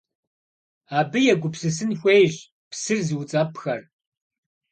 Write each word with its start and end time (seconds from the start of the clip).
Абы 0.97 1.19
егупсысын 1.33 1.91
хуейщ 1.99 2.35
псыр 2.69 2.99
зыуцӀэпӀхэр. 3.07 3.81